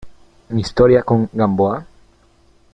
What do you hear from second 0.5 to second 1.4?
historia con